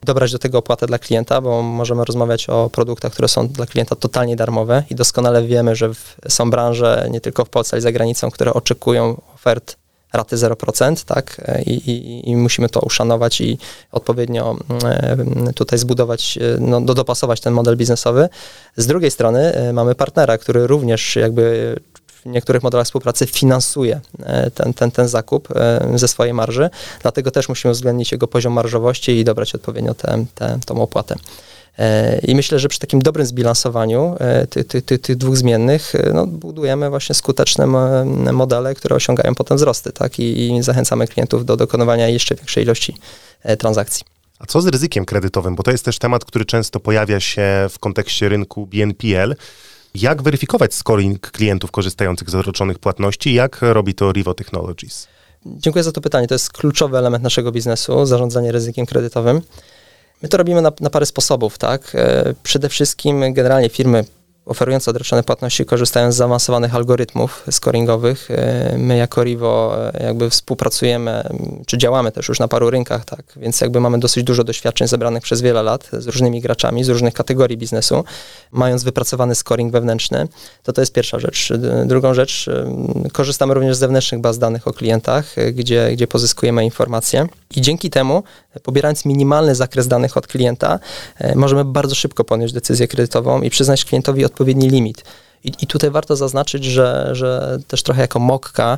dobrać 0.04 0.32
do 0.32 0.40
tego 0.40 0.58
opłatę 0.58 0.88
dla 0.88 1.00
klienta, 1.00 1.42
bo 1.42 1.62
możemy 1.62 2.06
rozmawiać 2.06 2.50
o 2.50 2.70
produktach, 2.70 3.14
które 3.14 3.28
są 3.28 3.48
dla 3.48 3.66
klienta 3.66 3.96
totalnie 3.96 4.36
darmowe 4.36 4.84
i 4.90 4.96
doskonale 4.96 5.44
wiemy, 5.44 5.76
że 5.76 5.92
są 6.30 6.52
branże 6.52 7.08
nie 7.12 7.22
tylko 7.22 7.46
w 7.46 7.50
Polsce, 7.50 7.74
ale 7.74 7.80
i 7.80 7.82
za 7.82 7.92
granicą, 7.92 8.32
które 8.32 8.54
oczekują 8.54 9.22
ofert 9.36 9.78
raty 10.14 10.36
0%, 10.36 11.06
tak? 11.06 11.42
I, 11.66 11.72
i, 11.72 12.30
I, 12.30 12.36
musimy 12.36 12.70
to 12.70 12.80
uszanować 12.80 13.42
i 13.42 13.58
odpowiednio 13.92 14.58
mm, 14.70 15.54
tutaj 15.54 15.80
zbudować, 15.80 16.40
no, 16.60 16.82
dopasować 16.82 17.42
ten 17.42 17.54
model 17.54 17.78
biznesowy. 17.78 18.30
Z 18.78 18.88
drugiej 18.88 19.12
strony 19.12 19.54
e, 19.54 19.74
mamy 19.74 19.96
partnera, 19.96 20.38
który 20.38 20.68
również 20.68 21.16
jakby 21.16 21.76
w 22.26 22.30
niektórych 22.30 22.64
modelach 22.64 22.86
współpracy 22.86 23.26
finansuje 23.26 24.02
ten, 24.54 24.74
ten, 24.74 24.92
ten 24.92 25.08
zakup 25.08 25.48
ze 25.96 26.08
swojej 26.08 26.34
marży, 26.34 26.70
dlatego 27.02 27.32
też 27.32 27.50
musimy 27.50 27.72
uwzględnić 27.72 28.12
jego 28.12 28.28
poziom 28.28 28.54
marżowości 28.54 29.12
i 29.12 29.24
dobrać 29.24 29.56
odpowiednio 29.56 29.94
tę, 29.94 30.26
tę, 30.36 30.60
tą 30.66 30.82
opłatę. 30.82 31.16
I 32.24 32.36
myślę, 32.36 32.60
że 32.60 32.68
przy 32.68 32.80
takim 32.80 33.02
dobrym 33.02 33.26
zbilansowaniu 33.26 34.16
tych, 34.50 34.68
tych, 34.68 34.86
tych, 34.86 35.02
tych 35.02 35.16
dwóch 35.16 35.38
zmiennych 35.38 35.94
no, 36.14 36.28
budujemy 36.28 36.90
właśnie 36.90 37.16
skuteczne 37.16 37.68
modele, 38.34 38.76
które 38.76 38.96
osiągają 38.96 39.36
potem 39.36 39.58
wzrosty, 39.58 39.92
tak? 39.92 40.20
I, 40.20 40.56
I 40.58 40.64
zachęcamy 40.64 41.08
klientów 41.08 41.46
do 41.46 41.58
dokonywania 41.58 42.08
jeszcze 42.08 42.36
większej 42.36 42.64
ilości 42.64 42.98
transakcji. 43.60 44.06
A 44.40 44.46
co 44.46 44.62
z 44.62 44.68
ryzykiem 44.68 45.06
kredytowym? 45.06 45.56
Bo 45.56 45.64
to 45.64 45.72
jest 45.72 45.86
też 45.86 46.00
temat, 46.00 46.26
który 46.26 46.46
często 46.46 46.80
pojawia 46.80 47.20
się 47.20 47.68
w 47.70 47.80
kontekście 47.80 48.30
rynku 48.30 48.66
BNPL. 48.68 49.36
Jak 49.96 50.22
weryfikować 50.22 50.74
scoring 50.74 51.32
klientów 51.32 51.72
korzystających 51.72 52.30
z 52.30 52.36
odroczonych 52.36 52.80
płatności? 52.80 53.34
Jak 53.34 53.58
robi 53.62 53.94
to 53.94 54.12
Rivo 54.12 54.34
Technologies? 54.34 55.08
Dziękuję 55.46 55.84
za 55.84 55.92
to 55.92 56.02
pytanie. 56.02 56.28
To 56.28 56.36
jest 56.36 56.54
kluczowy 56.54 56.98
element 56.98 57.24
naszego 57.24 57.52
biznesu, 57.52 58.06
zarządzanie 58.06 58.52
ryzykiem 58.52 58.86
kredytowym. 58.86 59.42
My 60.22 60.30
to 60.30 60.38
robimy 60.38 60.62
na, 60.62 60.72
na 60.80 60.90
parę 60.90 61.06
sposobów, 61.06 61.58
tak? 61.58 61.92
E, 61.96 62.34
przede 62.44 62.70
wszystkim 62.70 63.34
generalnie 63.34 63.70
firmy 63.70 64.06
oferujące 64.46 64.92
odroczone 64.92 65.24
płatności 65.24 65.66
korzystają 65.66 66.12
z 66.12 66.16
zaawansowanych 66.16 66.76
algorytmów 66.76 67.44
scoringowych. 67.52 68.32
E, 68.32 68.76
my 68.78 68.98
jako 68.98 69.24
Rivo 69.24 69.78
e, 69.94 70.04
jakby 70.04 70.30
współpracujemy, 70.30 71.24
czy 71.66 71.78
działamy 71.78 72.12
też 72.12 72.28
już 72.28 72.40
na 72.40 72.48
paru 72.48 72.70
rynkach, 72.70 73.06
tak, 73.06 73.24
więc 73.36 73.62
jakby 73.62 73.80
mamy 73.80 74.00
dosyć 74.00 74.24
dużo 74.24 74.44
doświadczeń 74.44 74.88
zebranych 74.88 75.24
przez 75.24 75.42
wiele 75.42 75.64
lat 75.64 75.90
z 75.94 76.08
różnymi 76.08 76.42
graczami, 76.42 76.84
z 76.84 76.90
różnych 76.90 77.14
kategorii 77.14 77.58
biznesu, 77.58 78.04
mając 78.52 78.84
wypracowany 78.84 79.36
scoring 79.36 79.72
wewnętrzny, 79.72 80.28
to 80.64 80.74
to 80.74 80.82
jest 80.82 80.94
pierwsza 80.94 81.20
rzecz. 81.20 81.54
Drugą 81.86 82.14
rzecz, 82.14 82.50
korzystamy 83.14 83.54
również 83.54 83.76
z 83.76 83.80
zewnętrznych 83.80 84.22
baz 84.22 84.38
danych 84.38 84.68
o 84.68 84.74
klientach, 84.74 85.38
e, 85.38 85.52
gdzie, 85.52 85.90
gdzie 85.94 86.08
pozyskujemy 86.08 86.66
informacje 86.66 87.28
i 87.56 87.62
dzięki 87.62 87.90
temu, 87.90 88.24
pobierając 88.64 89.06
minimalny 89.06 89.56
zakres 89.56 89.88
danych 89.88 90.18
od 90.18 90.28
klienta, 90.28 90.80
możemy 91.36 91.66
bardzo 91.66 91.96
szybko 91.96 92.24
podjąć 92.24 92.54
decyzję 92.54 92.88
kredytową 92.88 93.42
i 93.42 93.50
przyznać 93.50 93.86
klientowi 93.86 94.26
odpowiedni 94.26 94.70
limit. 94.70 95.04
I, 95.44 95.52
I, 95.62 95.68
tutaj 95.68 95.92
warto 95.92 96.16
zaznaczyć, 96.16 96.64
że, 96.64 97.10
że 97.12 97.60
też 97.68 97.84
trochę 97.84 98.02
jako 98.02 98.20
mokka 98.20 98.78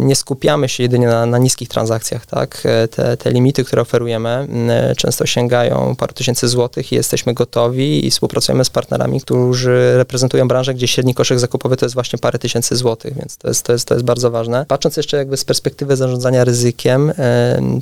nie 0.00 0.16
skupiamy 0.16 0.68
się 0.68 0.82
jedynie 0.82 1.06
na, 1.06 1.26
na 1.26 1.38
niskich 1.38 1.68
transakcjach, 1.68 2.26
tak? 2.26 2.62
E, 2.64 2.88
te, 2.88 3.16
te, 3.16 3.30
limity, 3.30 3.64
które 3.64 3.82
oferujemy, 3.82 4.48
często 4.96 5.26
sięgają 5.26 5.96
paru 5.96 6.12
tysięcy 6.12 6.48
złotych 6.48 6.92
i 6.92 6.94
jesteśmy 6.94 7.34
gotowi 7.34 8.06
i 8.06 8.10
współpracujemy 8.10 8.64
z 8.64 8.70
partnerami, 8.70 9.20
którzy 9.20 9.92
reprezentują 9.96 10.48
branżę, 10.48 10.74
gdzie 10.74 10.88
średni 10.88 11.14
koszyk 11.14 11.38
zakupowy 11.38 11.76
to 11.76 11.86
jest 11.86 11.94
właśnie 11.94 12.18
parę 12.18 12.38
tysięcy 12.38 12.76
złotych, 12.76 13.14
więc 13.14 13.36
to 13.36 13.48
jest, 13.48 13.66
to 13.66 13.72
jest, 13.72 13.88
to 13.88 13.94
jest 13.94 14.06
bardzo 14.06 14.30
ważne. 14.30 14.66
Patrząc 14.68 14.96
jeszcze 14.96 15.16
jakby 15.16 15.36
z 15.36 15.44
perspektywy 15.44 15.96
zarządzania 15.96 16.44
ryzykiem, 16.44 17.12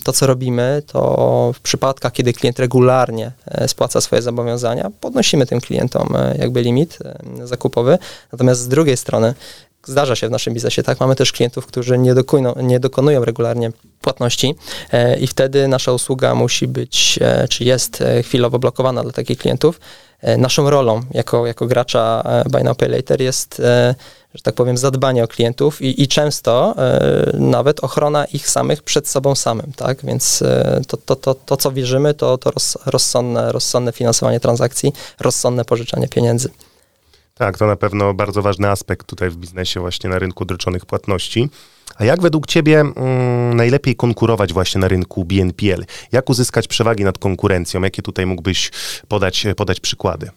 to 0.05 0.13
co 0.13 0.27
robimy, 0.27 0.83
to 0.87 1.53
w 1.55 1.61
przypadkach, 1.61 2.13
kiedy 2.13 2.33
klient 2.33 2.59
regularnie 2.59 3.33
e, 3.47 3.69
spłaca 3.69 4.01
swoje 4.01 4.23
zobowiązania, 4.23 4.91
podnosimy 5.01 5.47
tym 5.47 5.61
klientom 5.61 6.15
jakby 6.39 6.63
limit 6.63 6.99
zakupowy, 7.45 7.99
natomiast 8.33 8.61
z 8.61 8.69
drugiej 8.69 8.97
strony 8.97 9.35
zdarza 9.87 10.17
się 10.17 10.29
w 10.29 10.31
naszym 10.31 10.55
biznesie, 10.55 10.83
tak? 10.83 11.01
Mamy 11.01 11.17
też 11.17 11.33
klientów, 11.33 11.67
którzy 11.67 11.99
nie, 11.99 12.15
dokują, 12.15 12.55
nie 12.62 12.81
dokonują 12.81 13.25
regularnie 13.25 13.73
płatności 14.01 14.55
e, 14.93 15.19
i 15.19 15.27
wtedy 15.27 15.69
nasza 15.69 15.93
usługa 15.93 16.35
musi 16.35 16.69
być, 16.69 17.19
e, 17.23 17.49
czy 17.49 17.65
jest 17.65 18.01
e, 18.03 18.23
chwilowo 18.23 18.59
blokowana 18.59 19.03
dla 19.03 19.12
takich 19.12 19.39
klientów. 19.39 19.81
E, 20.23 20.37
naszą 20.37 20.71
rolą 20.71 21.01
jako, 21.11 21.47
jako 21.47 21.67
gracza 21.67 22.23
e, 22.25 22.51
Buy 22.51 22.65
Now 22.65 22.77
Pay 22.77 22.89
Later 22.89 23.21
jest, 23.21 23.61
e, 23.61 23.95
że 24.35 24.43
tak 24.43 24.55
powiem, 24.55 24.77
zadbanie 24.77 25.25
o 25.25 25.29
klientów 25.29 25.83
i, 25.83 26.03
i 26.03 26.09
często 26.09 26.75
nawet 27.35 27.85
ochrona 27.85 28.25
ich 28.25 28.49
samych 28.49 28.83
przed 28.83 29.09
sobą 29.09 29.35
samym, 29.35 29.73
tak? 29.77 30.05
Więc 30.05 30.45
to, 30.89 30.97
to, 30.97 31.17
to, 31.17 31.35
to 31.35 31.57
co 31.57 31.73
wierzymy, 31.73 32.15
to, 32.15 32.39
to 32.39 32.53
rozsądne, 32.87 33.53
rozsądne 33.53 33.93
finansowanie 33.93 34.41
transakcji, 34.41 34.93
rozsądne 35.21 35.65
pożyczanie 35.65 36.09
pieniędzy. 36.09 36.51
Tak, 37.35 37.59
to 37.59 37.67
na 37.67 37.77
pewno 37.77 38.15
bardzo 38.15 38.43
ważny 38.43 38.71
aspekt 38.71 39.07
tutaj 39.07 39.31
w 39.31 39.37
biznesie, 39.37 39.81
właśnie 39.81 40.11
na 40.11 40.19
rynku 40.19 40.45
droczonych 40.45 40.87
płatności. 40.87 41.51
A 41.97 42.05
jak 42.05 42.23
według 42.23 42.47
Ciebie 42.47 42.81
mm, 42.81 43.57
najlepiej 43.57 43.97
konkurować 43.97 44.53
właśnie 44.53 44.81
na 44.81 44.89
rynku 44.89 45.25
BNPL? 45.25 45.85
Jak 46.12 46.31
uzyskać 46.31 46.69
przewagi 46.69 47.05
nad 47.05 47.19
konkurencją? 47.19 47.83
Jakie 47.83 48.03
tutaj 48.03 48.27
mógłbyś 48.27 48.71
podać, 49.09 49.47
podać 49.57 49.81
przykłady? 49.81 50.31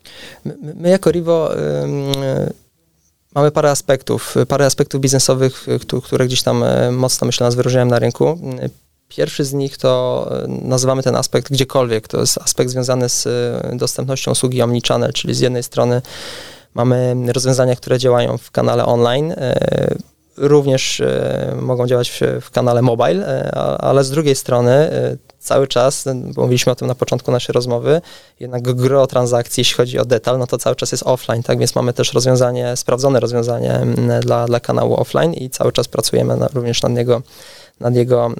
My, 0.46 0.56
my 0.76 0.90
jako 0.90 1.12
Rivo 1.12 1.52
mamy 3.36 3.52
parę 3.52 3.72
aspektów, 3.72 4.36
parę 4.48 4.66
aspektów 4.66 5.02
biznesowych, 5.02 5.66
które 6.04 6.26
gdzieś 6.26 6.44
tam 6.44 6.64
e, 6.64 6.92
mocno, 6.92 7.26
myślę, 7.26 7.46
nas 7.46 7.56
wyróżniają 7.56 7.86
na 7.86 8.00
rynku. 8.00 8.40
Pierwszy 9.08 9.46
z 9.46 9.54
nich 9.54 9.78
to 9.78 10.28
e, 10.32 10.48
nazywamy 10.48 11.04
ten 11.04 11.16
aspekt 11.16 11.52
gdziekolwiek. 11.52 12.08
To 12.08 12.20
jest 12.20 12.38
aspekt 12.38 12.72
związany 12.72 13.10
z 13.10 13.28
e, 13.28 13.78
dostępnością 13.78 14.32
usługi 14.32 14.62
omnichannel, 14.62 15.14
czyli 15.14 15.34
z 15.34 15.40
jednej 15.40 15.64
strony 15.64 16.02
Mamy 16.76 17.16
rozwiązania, 17.34 17.76
które 17.76 18.00
działają 18.00 18.38
w 18.38 18.52
kanale 18.52 18.86
online, 18.86 19.32
e, 19.32 19.96
również 20.38 21.00
e, 21.00 21.58
mogą 21.62 21.88
działać 21.88 22.24
w, 22.42 22.52
kanale 22.52 22.82
mobile, 22.82 23.28
e, 23.28 23.56
ale 23.82 24.04
z 24.04 24.10
drugiej 24.10 24.36
strony 24.36 24.90
cały 25.40 25.68
czas, 25.68 26.06
bo 26.34 26.42
mówiliśmy 26.42 26.72
o 26.72 26.76
tym 26.76 26.88
na 26.88 26.96
początku 26.96 27.32
naszej 27.32 27.54
rozmowy, 27.54 28.02
jednak 28.40 28.62
gro 28.62 29.08
transakcji, 29.08 29.62
jeśli 29.62 29.76
chodzi 29.76 30.00
o 30.00 30.06
detal, 30.06 30.40
no 30.40 30.48
to 30.48 30.58
cały 30.58 30.76
czas 30.76 30.92
jest 30.92 31.04
offline, 31.08 31.44
tak, 31.44 31.60
więc 31.60 31.76
mamy 31.76 31.94
też 31.94 32.14
rozwiązanie, 32.14 32.76
sprawdzone 32.76 33.20
rozwiązanie 33.20 33.80
dla, 34.22 34.46
dla 34.46 34.60
kanału 34.60 35.02
offline 35.02 35.34
i 35.34 35.50
cały 35.50 35.72
czas 35.72 35.88
pracujemy 35.88 36.38
na, 36.38 36.48
również 36.48 36.82
nad 36.82 36.98
jego, 36.98 37.22
nad 37.80 37.96
jego 37.96 38.32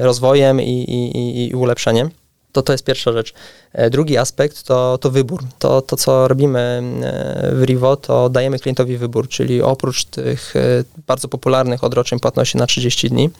rozwojem 0.00 0.60
i, 0.60 0.64
i, 0.64 1.48
i 1.48 1.54
ulepszeniem. 1.54 2.10
To 2.52 2.62
to 2.62 2.72
jest 2.72 2.84
pierwsza 2.84 3.12
rzecz. 3.12 3.34
E, 3.72 3.90
drugi 3.90 4.16
aspekt 4.16 4.62
to, 4.62 4.98
to 4.98 5.10
wybór. 5.10 5.42
To, 5.58 5.82
to, 5.82 5.96
co 5.96 6.28
robimy 6.28 6.82
e, 7.02 7.54
w 7.54 7.62
Rivo, 7.64 7.96
to 7.96 8.28
dajemy 8.28 8.58
klientowi 8.58 8.96
wybór, 8.96 9.28
czyli 9.28 9.62
oprócz 9.62 10.04
tych 10.04 10.56
e, 10.56 10.84
bardzo 11.06 11.28
popularnych 11.28 11.84
odroczeń 11.84 12.20
płatności 12.20 12.58
na 12.58 12.66
30 12.66 13.10
dni, 13.10 13.30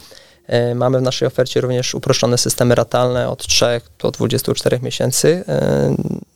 Mamy 0.74 0.98
w 0.98 1.02
naszej 1.02 1.28
ofercie 1.28 1.60
również 1.60 1.94
uproszczone 1.94 2.38
systemy 2.38 2.74
ratalne 2.74 3.28
od 3.28 3.46
3 3.46 3.80
do 3.98 4.10
24 4.10 4.80
miesięcy 4.82 5.44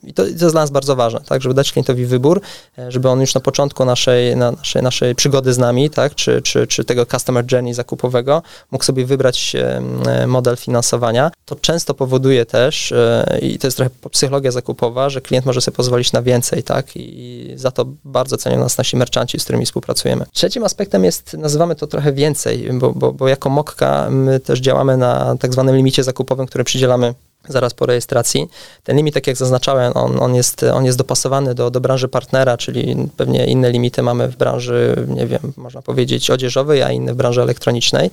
i 0.06 0.14
to, 0.14 0.26
jest 0.26 0.38
dla 0.38 0.60
nas 0.60 0.70
bardzo 0.70 0.96
ważne, 0.96 1.20
tak, 1.20 1.42
żeby 1.42 1.54
dać 1.54 1.72
klientowi 1.72 2.06
wybór, 2.06 2.40
e, 2.78 2.92
żeby 2.92 3.08
on 3.08 3.20
już 3.20 3.34
na 3.34 3.40
początku 3.40 3.84
naszej, 3.84 4.36
na 4.36 4.52
naszej, 4.52 4.82
naszej 4.82 5.14
przygody 5.14 5.52
z 5.52 5.58
nami, 5.58 5.90
tak, 5.90 6.14
czy, 6.14 6.42
czy, 6.42 6.66
czy 6.66 6.84
tego 6.84 7.06
customer 7.06 7.44
journey 7.52 7.74
zakupowego, 7.74 8.42
mógł 8.70 8.84
sobie 8.84 9.06
wybrać 9.06 9.56
e, 9.56 10.26
model 10.26 10.56
finansowania. 10.56 11.30
To 11.44 11.56
często 11.56 11.94
powoduje 11.94 12.46
też, 12.46 12.92
e, 12.92 13.38
i 13.42 13.58
to 13.58 13.66
jest 13.66 13.76
trochę 13.76 13.90
psychologia 14.10 14.50
zakupowa, 14.50 15.10
że 15.10 15.20
klient 15.20 15.46
może 15.46 15.60
sobie 15.60 15.76
pozwolić 15.76 16.12
na 16.12 16.22
więcej, 16.22 16.62
tak, 16.62 16.86
i 16.96 17.52
za 17.56 17.70
to 17.70 17.86
bardzo 18.04 18.36
cenią 18.36 18.58
nas 18.58 18.78
nasi 18.78 18.96
merchanci, 18.96 19.40
z 19.40 19.44
którymi 19.44 19.66
współpracujemy. 19.66 20.26
Trzecim 20.32 20.64
aspektem 20.64 21.04
jest, 21.04 21.34
nazywamy 21.34 21.74
to 21.74 21.86
trochę 21.86 22.12
więcej, 22.12 22.68
bo, 22.72 22.92
bo, 22.92 23.12
bo 23.12 23.28
jako 23.28 23.50
Mokka 23.50 23.93
my 24.10 24.40
też 24.40 24.60
działamy 24.60 24.96
na 24.96 25.36
tak 25.40 25.52
zwanym 25.52 25.76
limicie 25.76 26.04
zakupowym, 26.04 26.46
który 26.46 26.64
przydzielamy 26.64 27.14
zaraz 27.48 27.74
po 27.74 27.86
rejestracji. 27.86 28.48
Ten 28.84 28.96
limit, 28.96 29.14
tak 29.14 29.26
jak 29.26 29.36
zaznaczałem, 29.36 29.92
on, 29.96 30.22
on, 30.22 30.34
jest, 30.34 30.62
on 30.62 30.84
jest 30.84 30.98
dopasowany 30.98 31.54
do, 31.54 31.70
do 31.70 31.80
branży 31.80 32.08
partnera, 32.08 32.56
czyli 32.56 32.96
pewnie 33.16 33.46
inne 33.46 33.70
limity 33.70 34.02
mamy 34.02 34.28
w 34.28 34.36
branży, 34.36 35.06
nie 35.08 35.26
wiem, 35.26 35.52
można 35.56 35.82
powiedzieć 35.82 36.30
odzieżowej, 36.30 36.82
a 36.82 36.90
inne 36.90 37.14
w 37.14 37.16
branży 37.16 37.42
elektronicznej. 37.42 38.10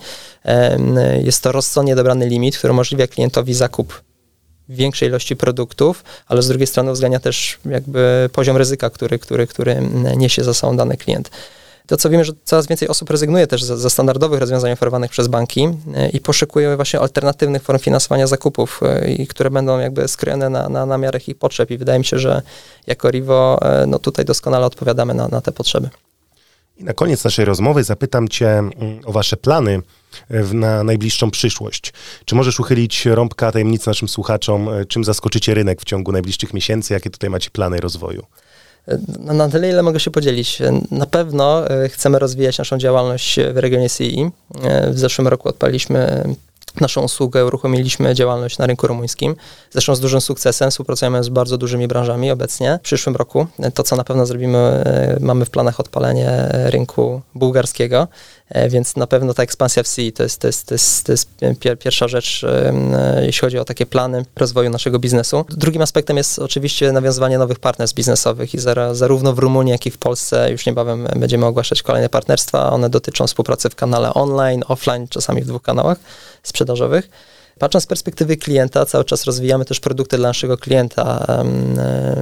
Jest 1.24 1.44
to 1.44 1.52
rozsądnie 1.52 1.96
dobrany 1.96 2.28
limit, 2.28 2.58
który 2.58 2.74
umożliwia 2.74 3.08
klientowi 3.08 3.54
zakup 3.54 4.02
większej 4.70 5.10
ilości 5.10 5.36
produktów, 5.36 6.04
ale 6.28 6.42
z 6.42 6.48
drugiej 6.48 6.68
strony 6.68 6.92
uwzględnia 6.92 7.20
też 7.20 7.60
jakby 7.66 8.30
poziom 8.34 8.58
ryzyka, 8.58 8.90
który, 8.90 9.20
który, 9.20 9.48
który 9.48 9.82
niesie 10.18 10.44
za 10.44 10.54
sobą 10.54 10.78
dany 10.78 10.98
klient. 10.98 11.32
To, 11.88 11.98
co 11.98 12.10
wiemy, 12.10 12.26
że 12.26 12.34
coraz 12.44 12.68
więcej 12.68 12.88
osób 12.88 13.10
rezygnuje 13.10 13.48
też 13.48 13.64
ze, 13.64 13.90
standardowych 13.90 14.40
rozwiązań 14.40 14.72
oferowanych 14.72 15.12
przez 15.12 15.28
banki 15.28 15.70
e, 15.96 16.10
i 16.10 16.20
poszukuje 16.20 16.76
właśnie 16.76 17.00
alternatywnych 17.00 17.64
form 17.64 17.80
finansowania 17.80 18.28
zakupów, 18.28 18.80
e, 18.84 19.12
i 19.12 19.28
które 19.28 19.50
będą 19.50 19.80
jakby 19.80 20.08
skrojone 20.08 20.50
na, 20.50 20.70
na, 20.70 20.86
na 20.86 20.98
miarę 20.98 21.20
ich 21.28 21.38
potrzeb 21.38 21.72
i 21.72 21.78
wydaje 21.78 22.00
mi 22.00 22.06
się, 22.06 22.20
że 22.20 22.42
jako 22.88 23.10
Rivo 23.10 23.60
e, 23.62 23.86
no 23.88 24.00
tutaj 24.00 24.26
doskonale 24.26 24.66
odpowiadamy 24.66 25.14
na, 25.14 25.28
na 25.28 25.42
te 25.42 25.52
potrzeby. 25.52 25.90
I 26.78 26.84
na 26.84 26.94
koniec 26.94 27.24
naszej 27.24 27.46
rozmowy 27.46 27.84
zapytam 27.84 28.28
Cię 28.28 28.50
mm, 28.50 28.72
o 29.06 29.12
Wasze 29.12 29.38
plany 29.38 29.82
na 30.54 30.84
najbliższą 30.84 31.32
przyszłość. 31.32 31.94
Czy 32.26 32.36
możesz 32.36 32.60
uchylić 32.60 33.06
rąbka 33.06 33.52
tajemnicy 33.52 33.90
naszym 33.90 34.08
słuchaczom, 34.08 34.70
czym 34.88 35.04
zaskoczycie 35.04 35.54
rynek 35.54 35.82
w 35.82 35.84
ciągu 35.84 36.12
najbliższych 36.12 36.54
miesięcy? 36.54 36.94
Jakie 36.94 37.10
tutaj 37.10 37.30
macie 37.30 37.50
plany 37.50 37.78
rozwoju? 37.80 38.26
Na, 39.20 39.50
tyle, 39.50 39.70
ile 39.70 39.84
mogę 39.84 40.00
się 40.00 40.12
podzielić. 40.12 40.62
Na 40.92 41.06
pewno 41.06 41.70
e, 41.70 41.90
chcemy 41.90 42.20
rozwijać 42.20 42.58
naszą 42.58 42.78
działalność 42.78 43.40
w 43.54 43.58
regionie 43.58 43.90
CI. 43.90 44.32
E, 44.64 44.92
w 44.92 45.00
zeszłym 45.00 45.28
roku 45.28 45.50
odpaliśmy 45.50 46.24
naszą 46.82 47.01
usługę, 47.01 47.46
uruchomiliśmy 47.46 48.16
działalność 48.16 48.58
na 48.58 48.66
rynku 48.66 48.88
rumuńskim. 48.88 49.36
Zresztą 49.72 49.96
z 49.96 50.00
dużym 50.00 50.22
sukcesem, 50.22 50.72
współpracujemy 50.72 51.24
z 51.24 51.30
bardzo 51.30 51.58
dużymi 51.58 51.88
branżami 51.88 52.32
obecnie. 52.32 52.80
W 52.82 52.84
przyszłym 52.84 53.16
roku 53.16 53.48
to, 53.74 53.84
co 53.84 53.96
na 53.96 54.04
pewno 54.04 54.25
zrobimy, 54.25 54.58
e, 54.58 55.18
mamy 55.20 55.46
w 55.46 55.50
planach 55.50 55.80
odpalenie 55.80 56.50
rynku 56.51 57.22
bułgarskiego, 57.36 58.08
e, 58.50 58.70
więc 58.70 58.96
na 58.96 59.08
pewno 59.08 59.34
ta 59.34 59.44
ekspansja 59.44 59.84
w 59.84 59.88
CE 59.88 60.12
to 60.12 60.24
jest, 60.24 60.42
to 60.42 60.48
jest, 60.48 60.66
to 60.66 60.74
jest, 60.74 61.06
to 61.06 61.12
jest 61.12 61.30
pierwsza 61.80 62.08
rzecz, 62.08 62.44
e, 62.44 63.25
jeśli 63.25 63.42
chodzi 63.42 63.60
o 63.60 63.66
takie 63.66 63.86
plany 63.86 64.25
rozwoju 64.36 64.70
naszego 64.70 65.00
biznesu. 65.00 65.46
Drugim 65.50 65.82
aspektem 65.82 66.18
jest 66.18 66.40
oczywiście 66.40 66.92
nawiązywanie 66.92 67.38
nowych 67.38 67.60
partnerstw 67.60 67.96
biznesowych 67.96 68.54
i 68.54 68.58
zarówno 68.92 69.34
w 69.34 69.40
Rumunii, 69.40 69.72
jak 69.72 69.86
i 69.86 69.92
w 69.92 69.98
Polsce 69.98 70.51
już 70.51 70.66
niebawem 70.66 71.08
będziemy 71.16 71.46
ogłaszać 71.46 71.84
kolejne 71.84 72.10
partnerstwa. 72.10 72.72
One 72.72 72.90
dotyczą 72.90 73.28
współpracy 73.28 73.70
w 73.70 73.75
kanale 73.75 74.13
online, 74.13 74.63
offline, 74.68 75.08
czasami 75.08 75.42
w 75.42 75.46
dwóch 75.46 75.62
kanałach 75.62 75.98
sprzedażowych. 76.62 77.10
Patrząc 77.62 77.84
z 77.84 77.88
perspektywy 77.88 78.38
klienta, 78.38 78.86
cały 78.86 79.06
czas 79.06 79.25
rozwijamy 79.25 79.65
też 79.65 79.80
produkty 79.80 80.18
dla 80.18 80.30
naszego 80.30 80.58
klienta. 80.58 81.27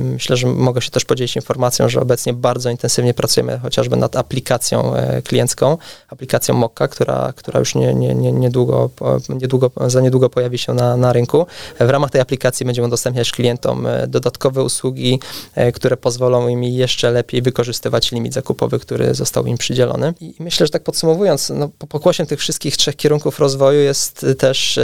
Myślę, 0.01 0.38
że 0.38 0.48
mogę 0.48 0.81
się 0.81 0.91
też 0.91 1.05
podzielić 1.05 1.36
informacją, 1.36 1.89
że 1.89 2.01
obecnie 2.01 2.34
bardzo 2.34 2.69
intensywnie 2.69 3.13
pracujemy 3.13 3.60
chociażby 3.60 3.96
nad 3.96 4.15
aplikacją 4.15 4.96
e, 4.96 5.22
kliencką, 5.22 5.77
aplikacją 6.08 6.55
Mokka, 6.55 6.88
która, 6.88 7.34
która 7.36 7.60
już 7.60 7.75
nie, 7.75 7.93
nie, 7.93 8.15
nie, 8.15 8.31
niedługo, 8.31 8.89
niedługo, 9.29 9.72
za 9.88 10.01
niedługo 10.01 10.29
pojawi 10.29 10.58
się 10.58 10.74
na, 10.74 10.98
na 10.98 11.13
rynku. 11.13 11.46
W 11.79 11.89
ramach 11.89 12.12
tej 12.12 12.22
aplikacji 12.22 12.65
będziemy 12.65 12.88
udostępniać 12.88 13.31
klientom 13.31 13.88
e, 13.88 14.08
dodatkowe 14.08 14.63
usługi, 14.63 15.19
e, 15.55 15.72
które 15.72 15.98
pozwolą 15.98 16.48
im 16.48 16.63
jeszcze 16.63 17.12
lepiej 17.12 17.41
wykorzystywać 17.41 18.12
limit 18.12 18.34
zakupowy, 18.34 18.79
który 18.79 19.13
został 19.13 19.46
im 19.46 19.58
przydzielony. 19.58 20.13
I 20.22 20.36
myślę, 20.39 20.65
że 20.65 20.72
tak 20.72 20.84
podsumowując, 20.84 21.51
no, 21.55 21.69
pokłosiem 21.89 22.25
tych 22.25 22.39
wszystkich 22.39 22.77
trzech 22.77 22.96
kierunków 22.96 23.39
rozwoju 23.39 23.79
jest 23.79 24.25
też 24.38 24.79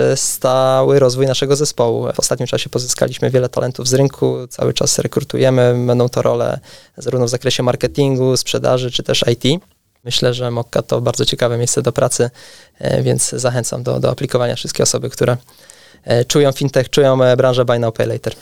stały 0.45 0.99
rozwój 0.99 1.25
naszego 1.25 1.55
zespołu. 1.55 2.07
W 2.13 2.19
ostatnim 2.19 2.47
czasie 2.47 2.69
pozyskaliśmy 2.69 3.29
wiele 3.29 3.49
talentów 3.49 3.87
z 3.87 3.93
rynku, 3.93 4.47
cały 4.49 4.73
czas 4.73 4.99
rekrutujemy, 4.99 5.85
będą 5.87 6.09
to 6.09 6.21
role 6.21 6.59
zarówno 6.97 7.25
w 7.25 7.29
zakresie 7.29 7.63
marketingu, 7.63 8.37
sprzedaży, 8.37 8.91
czy 8.91 9.03
też 9.03 9.25
IT. 9.31 9.63
Myślę, 10.03 10.33
że 10.33 10.51
Mokka 10.51 10.81
to 10.81 11.01
bardzo 11.01 11.25
ciekawe 11.25 11.57
miejsce 11.57 11.81
do 11.81 11.91
pracy, 11.91 12.29
e, 12.79 13.03
więc 13.03 13.29
zachęcam 13.29 13.83
do, 13.83 13.99
do 13.99 14.09
aplikowania 14.09 14.55
wszystkie 14.55 14.83
osoby, 14.83 15.09
które 15.09 15.37
e, 16.03 16.25
czują 16.25 16.51
fintech, 16.51 16.89
czują 16.89 17.23
e, 17.23 17.37
branżę 17.37 17.65
Buy 17.65 17.79
Now 17.79 17.95
Pay 17.95 18.07
Later. 18.07 18.35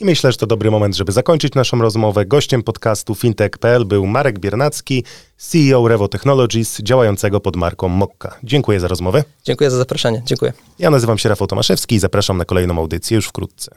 I 0.00 0.04
myślę, 0.04 0.32
że 0.32 0.38
to 0.38 0.46
dobry 0.46 0.70
moment, 0.70 0.96
żeby 0.96 1.12
zakończyć 1.12 1.54
naszą 1.54 1.78
rozmowę. 1.78 2.26
Gościem 2.26 2.62
podcastu 2.62 3.14
fintech.pl 3.14 3.84
był 3.84 4.06
Marek 4.06 4.38
Biernacki, 4.38 5.04
CEO 5.36 5.88
Revo 5.88 6.08
Technologies, 6.08 6.78
działającego 6.82 7.40
pod 7.40 7.56
marką 7.56 7.88
Mokka. 7.88 8.38
Dziękuję 8.42 8.80
za 8.80 8.88
rozmowę. 8.88 9.24
Dziękuję 9.44 9.70
za 9.70 9.76
zaproszenie. 9.76 10.22
Dziękuję. 10.26 10.52
Ja 10.78 10.90
nazywam 10.90 11.18
się 11.18 11.28
Rafał 11.28 11.46
Tomaszewski 11.46 11.94
i 11.94 11.98
zapraszam 11.98 12.36
na 12.36 12.44
kolejną 12.44 12.78
audycję 12.78 13.14
już 13.14 13.26
wkrótce. 13.26 13.74